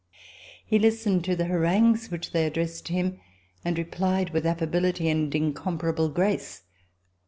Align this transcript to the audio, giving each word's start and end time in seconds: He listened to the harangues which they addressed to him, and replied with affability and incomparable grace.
He 0.65 0.79
listened 0.79 1.23
to 1.25 1.35
the 1.35 1.45
harangues 1.45 2.09
which 2.09 2.31
they 2.31 2.47
addressed 2.47 2.87
to 2.87 2.93
him, 2.93 3.19
and 3.63 3.77
replied 3.77 4.31
with 4.31 4.47
affability 4.47 5.09
and 5.09 5.35
incomparable 5.35 6.09
grace. 6.09 6.63